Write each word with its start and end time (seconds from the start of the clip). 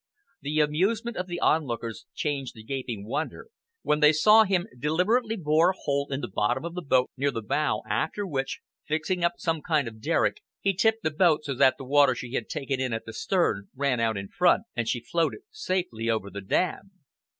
The 0.41 0.61
amusement 0.61 1.15
of 1.15 1.27
the 1.27 1.39
onlookers 1.39 2.07
changed 2.15 2.55
to 2.55 2.63
gaping 2.63 3.05
wonder 3.05 3.49
when 3.83 3.99
they 3.99 4.11
saw 4.13 4.45
him 4.45 4.65
deliberately 4.79 5.35
bore 5.35 5.69
a 5.69 5.75
hole 5.77 6.07
in 6.09 6.21
the 6.21 6.27
bottom 6.27 6.65
of 6.65 6.73
the 6.73 6.81
boat 6.81 7.11
near 7.15 7.29
the 7.29 7.43
bow, 7.43 7.83
after 7.87 8.25
which, 8.25 8.61
fixing 8.83 9.23
up 9.23 9.33
some 9.37 9.61
kind 9.61 9.87
of 9.87 10.01
derrick, 10.01 10.41
he 10.59 10.73
tipped 10.73 11.03
the 11.03 11.11
boat 11.11 11.43
so 11.43 11.53
that 11.53 11.75
the 11.77 11.85
water 11.85 12.15
she 12.15 12.33
had 12.33 12.49
taken 12.49 12.79
in 12.81 12.93
at 12.93 13.05
the 13.05 13.13
stern 13.13 13.69
ran 13.75 13.99
out 13.99 14.17
in 14.17 14.29
front, 14.29 14.63
and 14.75 14.87
she 14.89 15.01
floated 15.03 15.41
safely 15.51 16.09
over 16.09 16.31
the 16.31 16.41
dam. 16.41 16.89